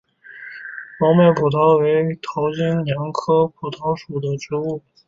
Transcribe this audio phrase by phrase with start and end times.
[0.99, 4.81] 毛脉蒲桃为桃金娘科蒲桃属的植物。